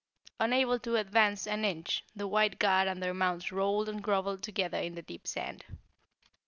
[0.39, 4.79] Unable to advance an inch, the white guard and their mounts rolled and groveled together
[4.79, 5.63] in the deep sand.